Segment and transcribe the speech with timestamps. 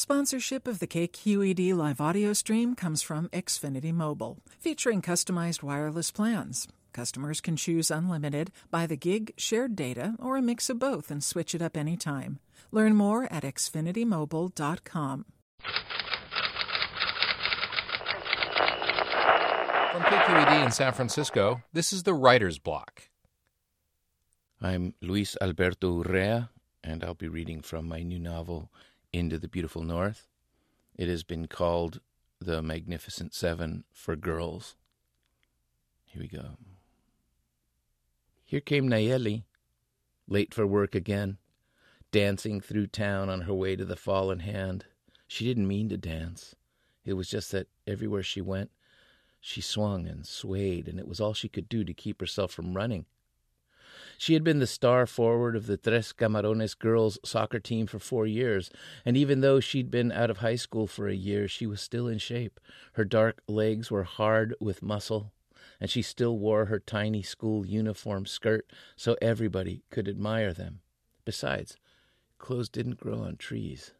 [0.00, 6.66] Sponsorship of the KQED live audio stream comes from Xfinity Mobile, featuring customized wireless plans.
[6.94, 11.22] Customers can choose unlimited, by the gig, shared data, or a mix of both and
[11.22, 12.38] switch it up anytime.
[12.72, 15.26] Learn more at xfinitymobile.com.
[19.92, 23.02] From KQED in San Francisco, this is the Writer's Block.
[24.62, 26.48] I'm Luis Alberto Urrea,
[26.82, 28.70] and I'll be reading from my new novel,
[29.12, 30.28] Into the Beautiful North.
[30.94, 32.00] It has been called
[32.40, 34.76] The Magnificent Seven for Girls.
[36.04, 36.56] Here we go.
[38.44, 39.44] Here came Nayeli,
[40.28, 41.38] late for work again,
[42.12, 44.84] dancing through town on her way to the Fallen Hand.
[45.26, 46.54] She didn't mean to dance.
[47.04, 48.70] It was just that everywhere she went,
[49.40, 52.74] she swung and swayed, and it was all she could do to keep herself from
[52.74, 53.06] running.
[54.20, 58.26] She had been the star forward of the Tres Camarones girls soccer team for four
[58.26, 58.70] years,
[59.02, 62.06] and even though she'd been out of high school for a year, she was still
[62.06, 62.60] in shape.
[62.92, 65.32] Her dark legs were hard with muscle,
[65.80, 70.80] and she still wore her tiny school uniform skirt so everybody could admire them.
[71.24, 71.78] Besides,
[72.36, 73.94] clothes didn't grow on trees.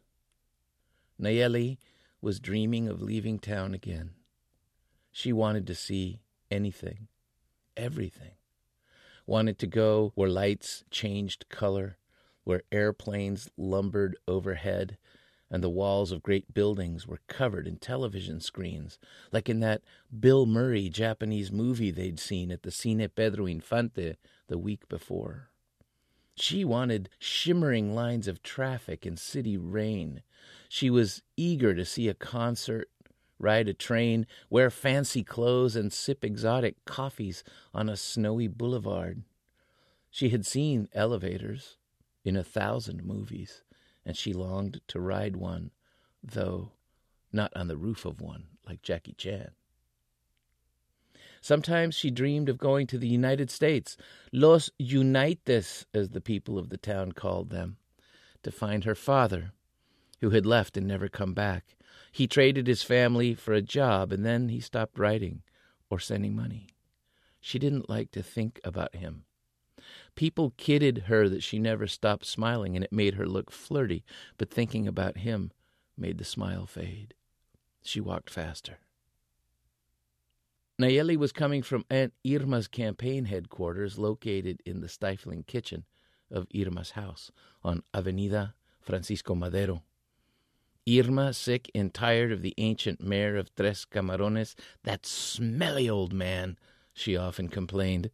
[1.19, 1.79] Nayeli
[2.21, 4.11] was dreaming of leaving town again.
[5.11, 7.07] She wanted to see anything,
[7.75, 8.33] everything.
[9.31, 11.97] Wanted to go where lights changed color,
[12.43, 14.97] where airplanes lumbered overhead,
[15.49, 18.99] and the walls of great buildings were covered in television screens,
[19.31, 19.83] like in that
[20.19, 25.47] Bill Murray Japanese movie they'd seen at the Cine Pedro Infante the week before.
[26.35, 30.23] She wanted shimmering lines of traffic and city rain.
[30.67, 32.89] She was eager to see a concert
[33.41, 39.23] ride a train, wear fancy clothes, and sip exotic coffees on a snowy boulevard.
[40.09, 41.77] She had seen elevators
[42.23, 43.63] in a thousand movies,
[44.05, 45.71] and she longed to ride one,
[46.23, 46.71] though
[47.31, 49.51] not on the roof of one like Jackie Chan.
[51.41, 53.97] Sometimes she dreamed of going to the United States,
[54.31, 57.77] Los Unites, as the people of the town called them,
[58.43, 59.51] to find her father,
[60.19, 61.75] who had left and never come back,
[62.11, 65.43] he traded his family for a job, and then he stopped writing
[65.89, 66.67] or sending money.
[67.39, 69.25] She didn't like to think about him.
[70.15, 74.03] People kidded her that she never stopped smiling, and it made her look flirty,
[74.37, 75.51] but thinking about him
[75.97, 77.13] made the smile fade.
[77.81, 78.77] She walked faster.
[80.79, 85.85] Nayeli was coming from Aunt Irma's campaign headquarters, located in the stifling kitchen
[86.31, 87.31] of Irma's house
[87.63, 89.83] on Avenida Francisco Madero.
[90.89, 96.57] Irma, sick and tired of the ancient mayor of Tres Camarones, that smelly old man,
[96.91, 98.09] she often complained,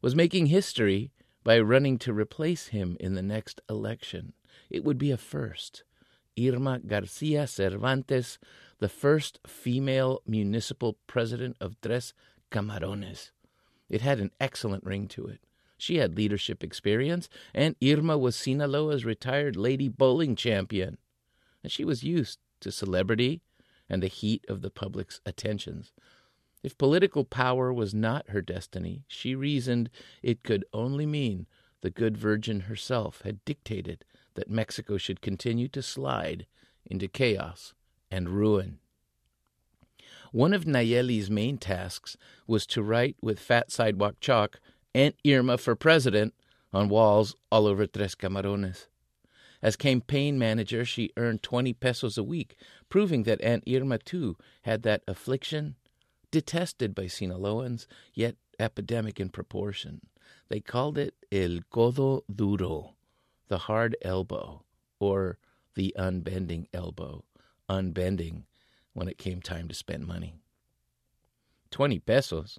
[0.00, 1.12] was making history
[1.44, 4.32] by running to replace him in the next election.
[4.68, 5.84] It would be a first.
[6.36, 8.38] Irma Garcia Cervantes,
[8.80, 12.14] the first female municipal president of Tres
[12.50, 13.30] Camarones.
[13.88, 15.40] It had an excellent ring to it.
[15.78, 20.98] She had leadership experience, and Irma was Sinaloa's retired lady bowling champion
[21.62, 23.40] and she was used to celebrity
[23.88, 25.92] and the heat of the public's attentions.
[26.62, 29.90] If political power was not her destiny, she reasoned
[30.22, 31.46] it could only mean
[31.80, 36.46] the good Virgin herself had dictated that Mexico should continue to slide
[36.86, 37.74] into chaos
[38.10, 38.78] and ruin.
[40.30, 44.60] One of Nayeli's main tasks was to write with fat sidewalk chalk
[44.94, 46.34] Aunt Irma for president
[46.72, 48.86] on walls all over Tres Camarones.
[49.62, 52.56] As campaign manager, she earned 20 pesos a week,
[52.88, 55.76] proving that Aunt Irma, too, had that affliction,
[56.32, 60.00] detested by Sinaloans, yet epidemic in proportion.
[60.48, 62.94] They called it el codo duro,
[63.48, 64.64] the hard elbow,
[64.98, 65.38] or
[65.74, 67.24] the unbending elbow,
[67.68, 68.44] unbending
[68.94, 70.34] when it came time to spend money.
[71.70, 72.58] 20 pesos.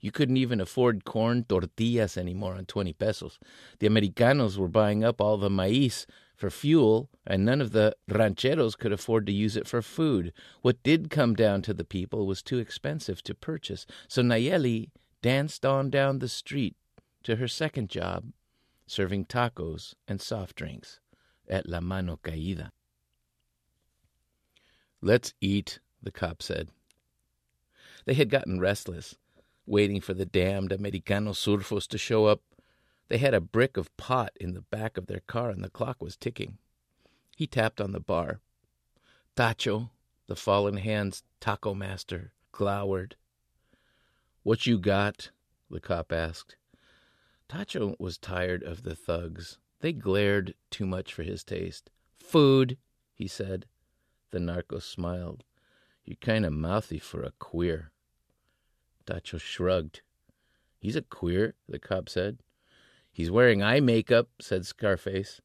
[0.00, 3.38] You couldn't even afford corn tortillas anymore on 20 pesos.
[3.80, 8.76] The Americanos were buying up all the maize for fuel, and none of the rancheros
[8.76, 10.32] could afford to use it for food.
[10.60, 14.90] What did come down to the people was too expensive to purchase, so Nayeli
[15.22, 16.76] danced on down the street
[17.24, 18.32] to her second job,
[18.86, 21.00] serving tacos and soft drinks
[21.48, 22.70] at La Mano Caída.
[25.00, 26.70] Let's eat, the cop said.
[28.04, 29.16] They had gotten restless,
[29.66, 32.40] waiting for the damned Americano Surfos to show up
[33.08, 36.02] they had a brick of pot in the back of their car, and the clock
[36.02, 36.58] was ticking.
[37.36, 38.40] He tapped on the bar.
[39.36, 39.90] Tacho,
[40.26, 43.16] the fallen hand's taco master, glowered.
[44.42, 45.30] What you got?
[45.70, 46.56] the cop asked.
[47.48, 49.58] Tacho was tired of the thugs.
[49.80, 51.90] They glared too much for his taste.
[52.16, 52.78] Food,
[53.14, 53.66] he said.
[54.30, 55.44] The narco smiled.
[56.04, 57.90] You're kind of mouthy for a queer.
[59.06, 60.00] Tacho shrugged.
[60.78, 62.38] He's a queer, the cop said.
[63.16, 65.40] He's wearing eye makeup, said Scarface.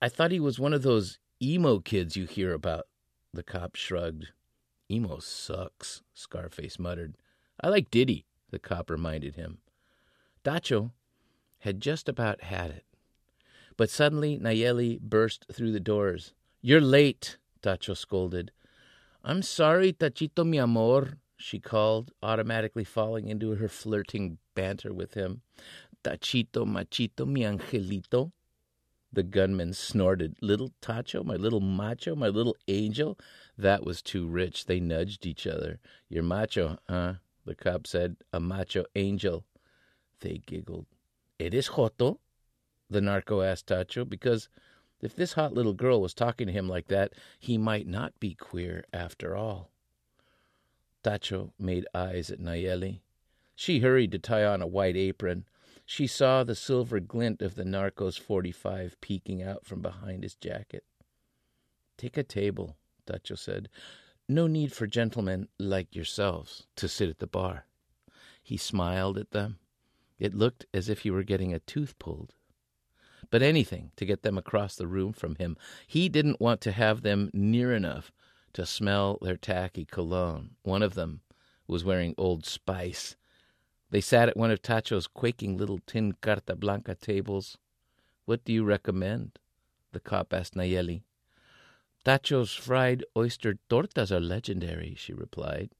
[0.00, 2.86] I thought he was one of those emo kids you hear about.
[3.34, 4.28] The cop shrugged.
[4.88, 7.16] Emo sucks, Scarface muttered.
[7.60, 9.58] I like Diddy, the cop reminded him.
[10.44, 10.92] Tacho
[11.58, 12.84] had just about had it.
[13.76, 16.32] But suddenly Nayeli burst through the doors.
[16.62, 18.52] You're late, Tacho scolded.
[19.24, 25.42] I'm sorry, Tachito mi amor, she called, automatically falling into her flirting banter with him.
[26.02, 28.32] Tachito machito mi angelito.
[29.12, 30.36] The gunman snorted.
[30.40, 33.18] Little Tacho, my little macho, my little angel.
[33.58, 34.66] That was too rich.
[34.66, 35.80] They nudged each other.
[36.08, 37.14] You're macho, huh?
[37.44, 38.16] The cop said.
[38.32, 39.44] A macho angel.
[40.20, 40.86] They giggled.
[41.38, 42.18] Eres joto?
[42.88, 44.48] The narco asked Tacho, because
[45.00, 48.34] if this hot little girl was talking to him like that, he might not be
[48.34, 49.70] queer after all.
[51.02, 53.00] Tacho made eyes at Nayeli.
[53.56, 55.46] She hurried to tie on a white apron.
[55.90, 60.84] She saw the silver glint of the narco's 45 peeking out from behind his jacket.
[61.98, 62.76] Take a table,
[63.06, 63.68] Tacho said.
[64.28, 67.66] No need for gentlemen like yourselves to sit at the bar.
[68.40, 69.58] He smiled at them.
[70.20, 72.34] It looked as if he were getting a tooth pulled.
[73.28, 75.56] But anything to get them across the room from him.
[75.88, 78.12] He didn't want to have them near enough
[78.52, 80.50] to smell their tacky cologne.
[80.62, 81.22] One of them
[81.66, 83.16] was wearing Old Spice.
[83.90, 87.58] They sat at one of Tacho's quaking little tin carta blanca tables.
[88.24, 89.38] What do you recommend?
[89.92, 91.02] The cop asked Nayeli.
[92.04, 95.70] Tacho's fried oyster tortas are legendary, she replied.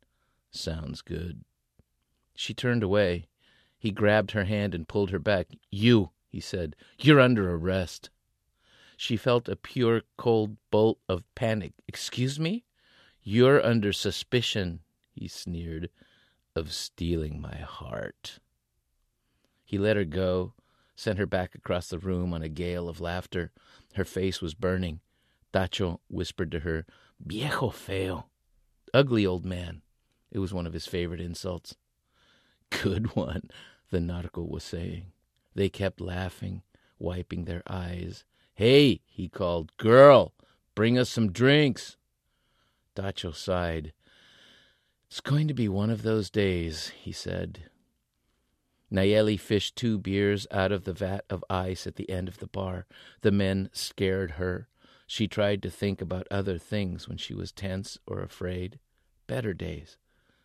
[0.50, 1.44] Sounds good.
[2.34, 3.26] She turned away.
[3.78, 5.46] He grabbed her hand and pulled her back.
[5.70, 8.10] You, he said, you're under arrest.
[8.96, 11.72] She felt a pure, cold bolt of panic.
[11.88, 12.64] Excuse me?
[13.22, 14.80] You're under suspicion,
[15.14, 15.88] he sneered,
[16.54, 18.38] of stealing my heart.
[19.64, 20.54] He let her go,
[20.96, 23.52] sent her back across the room on a gale of laughter.
[23.94, 25.00] Her face was burning.
[25.52, 26.86] Tacho whispered to her,
[27.24, 28.26] Viejo feo.
[28.92, 29.82] Ugly old man.
[30.30, 31.76] It was one of his favorite insults.
[32.70, 33.50] Good one,
[33.90, 35.12] the narco was saying.
[35.54, 36.62] They kept laughing,
[36.98, 38.24] wiping their eyes.
[38.54, 40.34] Hey, he called, girl,
[40.74, 41.96] bring us some drinks.
[42.94, 43.92] Tacho sighed.
[45.10, 47.64] It's going to be one of those days, he said.
[48.92, 52.46] Nayeli fished two beers out of the vat of ice at the end of the
[52.46, 52.86] bar.
[53.22, 54.68] The men scared her.
[55.08, 58.78] She tried to think about other things when she was tense or afraid.
[59.26, 59.98] Better days.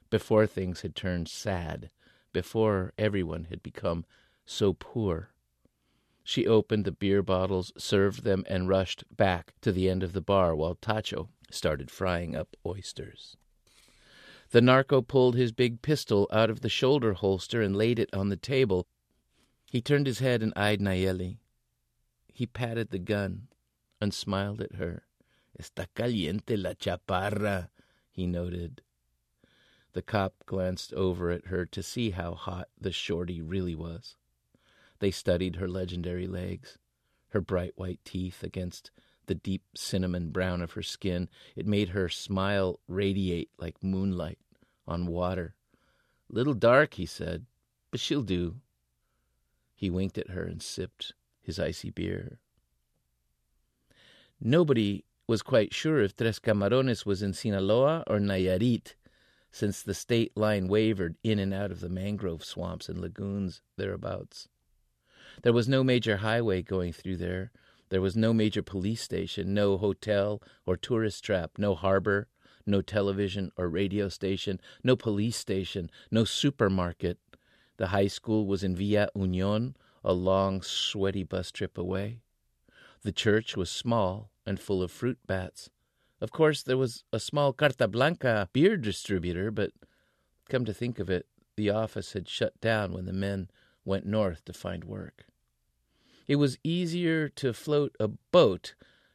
[0.10, 1.92] Before things had turned sad.
[2.34, 4.04] Before everyone had become
[4.48, 5.30] so poor.
[6.24, 10.22] She opened the beer bottles, served them, and rushed back to the end of the
[10.22, 13.38] bar while Tacho started frying up oysters.
[14.52, 18.30] The narco pulled his big pistol out of the shoulder holster and laid it on
[18.30, 18.88] the table.
[19.66, 21.40] He turned his head and eyed Nayeli.
[22.32, 23.48] He patted the gun
[24.00, 25.04] and smiled at her.
[25.60, 27.70] Está caliente la chaparra,
[28.12, 28.82] he noted.
[29.94, 34.18] The cop glanced over at her to see how hot the shorty really was.
[35.00, 36.78] They studied her legendary legs,
[37.30, 38.92] her bright white teeth against
[39.28, 41.30] the deep cinnamon brown of her skin.
[41.56, 44.40] It made her smile radiate like moonlight
[44.88, 45.56] on water.
[46.30, 47.46] Little dark, he said,
[47.92, 48.56] but she'll do.
[49.76, 52.40] He winked at her and sipped his icy beer.
[54.40, 58.96] Nobody was quite sure if Tres Camarones was in Sinaloa or Nayarit,
[59.52, 64.50] since the state line wavered in and out of the mangrove swamps and lagoons thereabouts.
[65.44, 67.52] There was no major highway going through there.
[67.96, 72.28] There was no major police station, no hotel or tourist trap, no harbor,
[72.66, 77.20] no television or radio station, no police station, no supermarket.
[77.78, 82.20] The high school was in Villa Union, a long, sweaty bus trip away.
[83.04, 85.70] The church was small and full of fruit bats.
[86.20, 89.72] Of course, there was a small Carta Blanca beer distributor, but
[90.50, 93.50] come to think of it, the office had shut down when the men
[93.86, 95.28] went north to find work.
[96.28, 98.74] It was easier to float a boat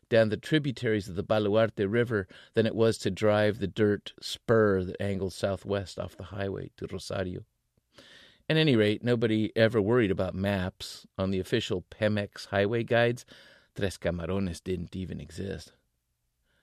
[0.08, 4.82] down the tributaries of the Baluarte River than it was to drive the dirt spur
[4.84, 7.44] that angled southwest off the highway to Rosario.
[8.48, 11.06] At any rate, nobody ever worried about maps.
[11.16, 13.24] On the official Pemex highway guides,
[13.76, 15.72] Tres Camarones didn't even exist.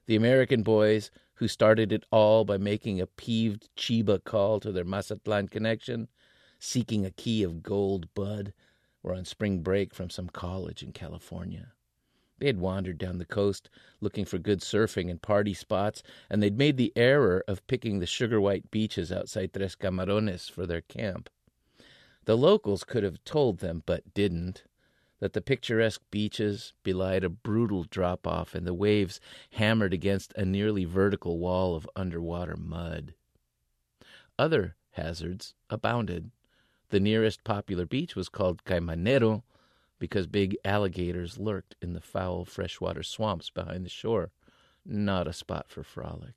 [0.05, 4.83] The American boys, who started it all by making a peeved Chiba call to their
[4.83, 6.09] Mazatlan connection,
[6.59, 8.53] seeking a key of gold bud,
[9.03, 11.73] were on spring break from some college in California.
[12.39, 16.57] They had wandered down the coast looking for good surfing and party spots, and they'd
[16.57, 21.29] made the error of picking the sugar white beaches outside Tres Camarones for their camp.
[22.25, 24.65] The locals could have told them, but didn't,
[25.19, 29.19] that the picturesque beaches belied a brutal drop off and the waves
[29.51, 33.15] hammered against a nearly vertical wall of underwater mud.
[34.37, 36.29] Other hazards abounded.
[36.89, 39.43] The nearest popular beach was called Caimanero
[39.99, 44.31] because big alligators lurked in the foul freshwater swamps behind the shore.
[44.85, 46.35] Not a spot for frolic.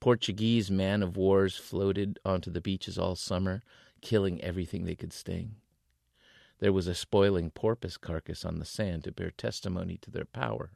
[0.00, 3.62] Portuguese man of wars floated onto the beaches all summer,
[4.00, 5.56] killing everything they could sting.
[6.60, 10.72] There was a spoiling porpoise carcass on the sand to bear testimony to their power.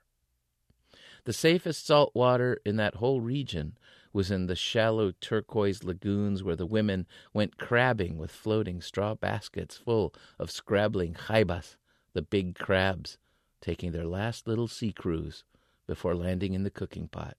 [1.24, 3.76] The safest salt water in that whole region
[4.12, 9.76] was in the shallow turquoise lagoons where the women went crabbing with floating straw baskets
[9.76, 11.76] full of scrabbling jaibas,
[12.12, 13.18] the big crabs,
[13.60, 15.44] taking their last little sea cruise
[15.86, 17.36] before landing in the cooking pot.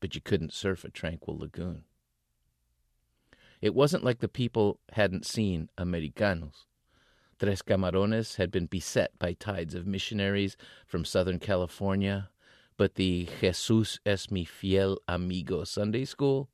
[0.00, 1.84] But you couldn't surf a tranquil lagoon.
[3.60, 6.66] It wasn't like the people hadn't seen Americanos.
[7.38, 10.56] Tres Camarones had been beset by tides of missionaries
[10.86, 12.30] from Southern California,
[12.80, 16.48] but the Jesus es mi fiel amigo Sunday school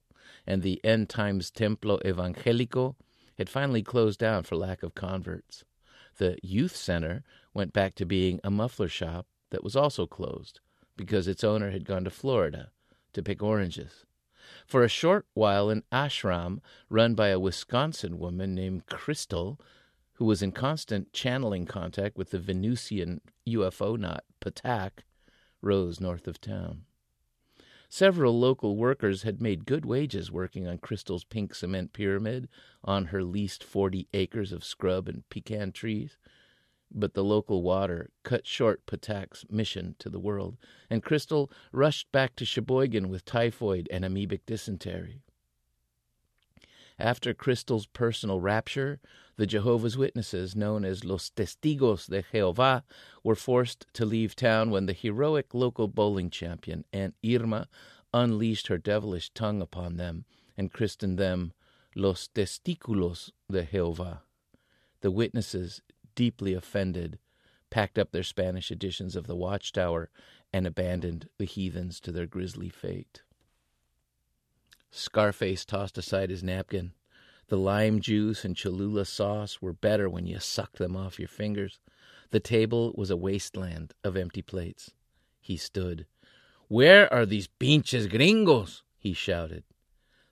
[0.44, 2.96] and the End Times Templo Evangelico
[3.38, 5.62] had finally closed down for lack of converts.
[6.18, 7.22] The youth center
[7.54, 10.58] went back to being a muffler shop that was also closed
[10.96, 12.72] because its owner had gone to Florida
[13.12, 14.04] to pick oranges.
[14.66, 16.58] For a short while, an ashram
[16.90, 19.60] run by a Wisconsin woman named Crystal
[20.14, 25.04] who was in constant channeling contact with the Venusian UFOnaut Patak,
[25.66, 26.84] rose north of town.
[27.88, 32.48] Several local workers had made good wages working on Crystal's pink cement pyramid
[32.82, 36.16] on her leased 40 acres of scrub and pecan trees.
[36.92, 40.56] But the local water cut short Patak's mission to the world,
[40.88, 45.22] and Crystal rushed back to Sheboygan with typhoid and amoebic dysentery.
[46.98, 49.00] After Crystal's personal rapture,
[49.36, 52.82] the Jehovah's Witnesses, known as Los Testigos de Jehová,
[53.22, 57.68] were forced to leave town when the heroic local bowling champion, Aunt Irma,
[58.14, 60.24] unleashed her devilish tongue upon them
[60.56, 61.52] and christened them
[61.94, 64.20] Los Testículos de Jehová.
[65.02, 65.82] The witnesses,
[66.14, 67.18] deeply offended,
[67.68, 70.08] packed up their Spanish editions of the Watchtower
[70.52, 73.22] and abandoned the heathens to their grisly fate.
[74.90, 76.92] Scarface tossed aside his napkin.
[77.48, 81.78] The lime juice and Cholula sauce were better when you sucked them off your fingers.
[82.30, 84.90] The table was a wasteland of empty plates.
[85.40, 86.06] He stood.
[86.66, 88.82] Where are these pinches gringos?
[88.98, 89.62] he shouted.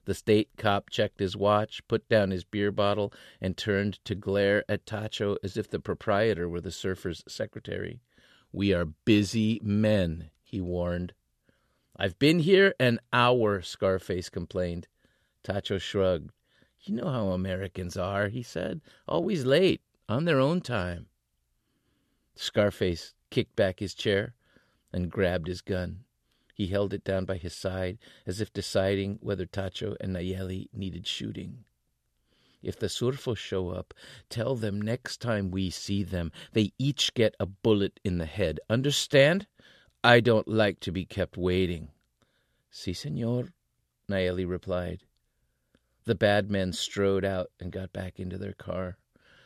[0.03, 4.65] The state cop checked his watch, put down his beer bottle, and turned to glare
[4.67, 8.01] at Tacho as if the proprietor were the surfer's secretary.
[8.51, 11.13] We are busy men, he warned.
[11.95, 14.87] I've been here an hour, Scarface complained.
[15.43, 16.31] Tacho shrugged.
[16.85, 18.81] You know how Americans are, he said.
[19.07, 21.07] Always late, on their own time.
[22.35, 24.35] Scarface kicked back his chair
[24.93, 26.01] and grabbed his gun.
[26.53, 31.07] He held it down by his side as if deciding whether Tacho and Nayeli needed
[31.07, 31.65] shooting.
[32.61, 33.93] If the surfos show up,
[34.29, 38.59] tell them next time we see them, they each get a bullet in the head.
[38.69, 39.47] Understand?
[40.03, 41.89] I don't like to be kept waiting.
[42.69, 43.49] Si, senor,
[44.09, 45.03] Nayeli replied.
[46.05, 48.97] The bad men strode out and got back into their car.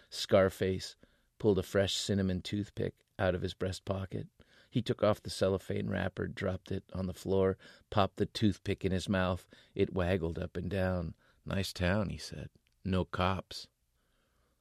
[0.10, 0.98] Scarface
[1.38, 4.28] pulled a fresh cinnamon toothpick out of his breast pocket.
[4.70, 7.58] He took off the cellophane wrapper, dropped it on the floor,
[7.90, 9.48] popped the toothpick in his mouth.
[9.74, 11.16] It waggled up and down.
[11.46, 12.50] Nice town, he said.
[12.84, 13.68] No cops.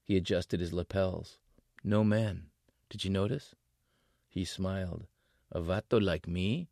[0.05, 1.38] He adjusted his lapels.
[1.83, 2.47] No men.
[2.88, 3.55] Did you notice?
[4.28, 5.07] He smiled.
[5.50, 6.69] A vato like me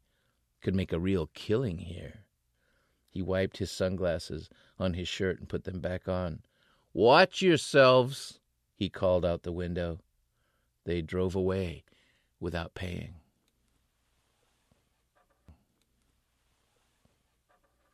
[0.60, 2.25] could make a real killing here.
[3.16, 6.40] He wiped his sunglasses on his shirt and put them back on.
[6.92, 8.40] Watch yourselves,
[8.74, 10.00] he called out the window.
[10.84, 11.84] They drove away
[12.40, 13.14] without paying.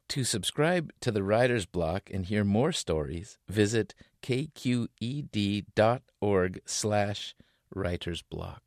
[0.08, 5.70] To subscribe to the Writer's Block and hear more stories, visit kqed.org
[6.64, 7.36] slash
[7.72, 8.58] writersblock.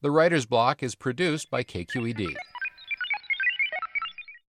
[0.00, 2.34] The Writer's Block is produced by KQED.